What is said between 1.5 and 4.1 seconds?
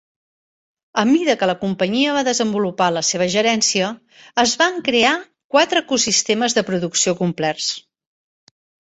la companyia va desenvolupar la seva gerència,